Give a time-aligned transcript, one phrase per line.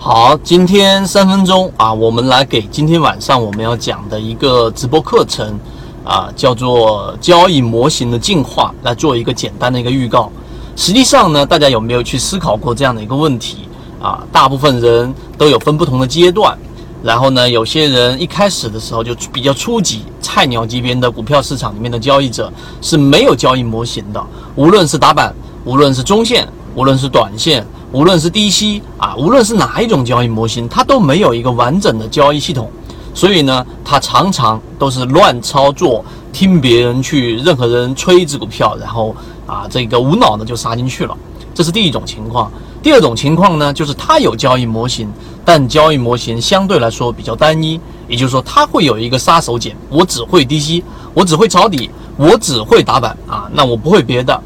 [0.00, 5.58] 好，今天三分钟啊，我们来给今天晚上我们要讲的一个直播课程
[6.04, 10.30] 啊，叫做交易模型的进化，来做一个简单的一个预告。
[10.76, 13.68] 实际上呢，大家有没有去思考过这样的一个问题
[14.00, 14.22] 啊？
[14.30, 16.56] 大部分人都有分不同的阶段，
[17.02, 24.24] 然后呢，有些人一开始的时候就比较初级、菜鸟级别的股票市场里面的交易者是没有交易模型的，
[24.54, 25.34] 无论是打板，
[25.64, 26.46] 无论是中线，
[26.76, 27.66] 无论是短线。
[27.90, 32.70] 无论是低吸啊，无论是哪一种交易模型，它都没有一个完整的交易系统，
[33.14, 41.16] 所以呢，它常常都是乱操作，听别人去，任何人吹一只股票，然后啊，这个无脑的就杀进去了，
[41.54, 42.50] 这是第一种情况。
[42.82, 45.10] 第二种情况呢，就是它有交易模型，
[45.44, 50.84] 但交易模型相对来说比较单一，也就是说，它会有一个杀手锏，我只会低吸，
[51.14, 54.40] 我只会抄底，我只会打板啊，那我不会别的。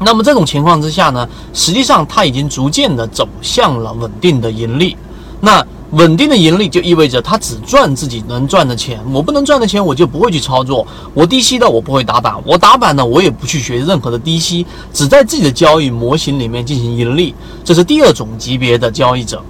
[0.00, 4.96] 那么这种情况之下呢，实际上它已经逐渐的走向了稳定的盈利。
[5.40, 10.84] 那稳定的盈利就意味着它只赚自己能赚的钱，我不能赚的钱我就不会去操作。
[11.12, 17.34] 我低吸的我不会打板，我打板呢我也不去学任何的低吸，只在自己的交易模型里面进行盈利。
[17.62, 19.40] 这是第二种级别的交易者。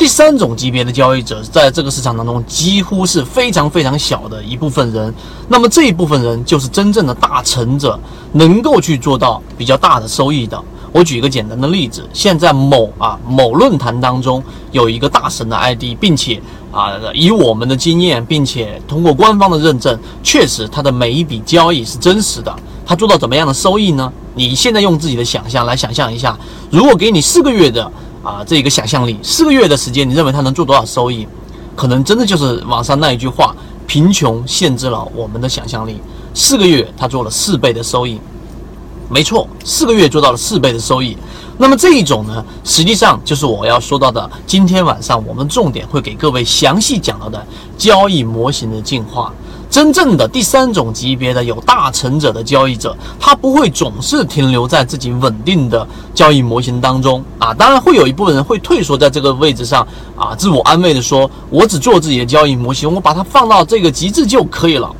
[0.00, 5.14] 第三种级别的交易者，在这个市场当中几乎是非常非常小的一部分人。
[5.46, 8.00] 那么这一部分人就是真正的大成者，
[8.32, 10.58] 能够去做到比较大的收益的。
[10.90, 16.40] 我举一个简单的例子，现在某啊某论坛当中有一个大神的 ID，并且
[16.72, 22.50] 啊以我们的经验，并且通过官方的认证，确实他的每一笔交易是真实的。
[22.86, 24.10] 他做到怎么样的收益呢？
[24.34, 26.34] 你现在用自己的想象来想象一下，
[26.70, 27.92] 如果给你四个月的。
[28.22, 31.26] 啊，这一个想象力，四个月的时间，你认为他能做多少收益？
[31.74, 33.54] 可能真的就是网上那一句话：
[33.86, 36.00] 贫穷限制了我们的想象力。
[36.34, 38.20] 四个月，他做了四倍的收益，
[39.10, 41.18] 没错，四个月做到了四倍的收益。
[41.58, 47.44] 那么这一种呢，实际上就是我要说到的，今天晚上我们重点会给各位详细讲到的
[47.76, 49.32] 交易模型的进化。
[49.68, 57.52] 真正的第三种级别的有大成者的交易者，他不会总是停留在自己稳定的交易模型当中啊。
[57.52, 59.86] 当然会有一部分人会退缩在这个位置上
[60.16, 64.90] 啊，自我安慰的说：“我只做自己的交易模型，我把它放到这个极致就可以了。”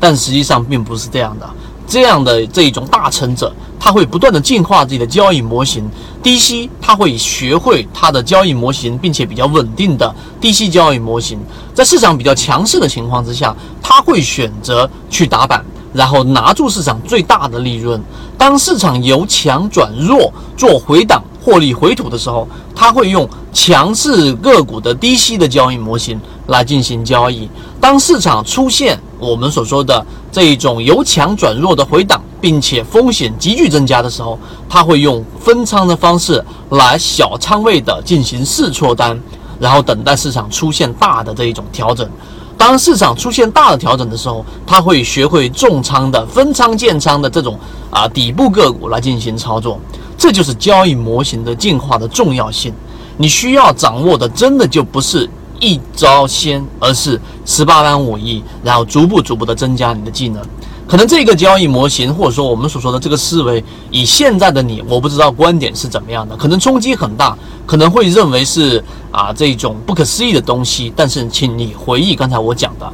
[0.00, 1.48] 但实际上并不是这样的。
[1.90, 5.90] 这样的这一种大成者，他会不断的进化自己的交易模型。
[6.22, 11.36] 低吸，他会学会他的交易模型，并且比较稳定的低吸交易模型。
[11.74, 13.52] 在市场比较强势的情况之下，
[13.82, 18.00] 他会选择去打板，然后拿住市场最大的利润。
[18.38, 27.48] 当市场由强转弱做回档获利回吐的时候，他会用强势个股的低吸的交易模型来进行交易。
[27.80, 34.38] 当市场出现我们所说的这一种由强转弱的回档，并且风险急剧增加的时候，
[34.68, 39.18] 他会用分仓的方式来小仓位的进行试错单，
[39.58, 42.08] 然后等待市场出现大的这一种调整。
[42.56, 47.58] 当市场出现大的调整的时候，他会学会重仓的分仓建仓的这种
[47.90, 49.80] 啊底部个股来进行操作。
[50.18, 52.74] 这就是交易模型的进化的重要性。
[53.20, 55.28] 你需要掌握的，真的就不是。
[55.62, 60.42] 一招鲜，而是十八般武艺，然后逐步逐步的增加你的技能。
[60.88, 67.36] 可能这个交易模型，或者说我们所说的这个思维，以现在的你，我不知道观点是怎么样的，可能冲击很大，
[67.66, 68.82] 可能会认为是
[69.12, 70.90] 啊这种不可思议的东西。
[70.96, 72.90] 但是，请你回忆刚才我讲的，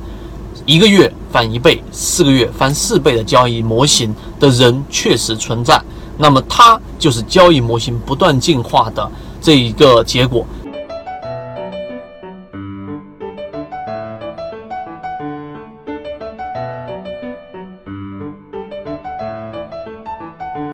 [0.67, 5.81] 一个月翻一倍，四个月翻四倍的交易模型的人确实存在。
[6.19, 9.09] 那么，它就是交易模型不断进化的
[9.47, 10.45] 这一个结果。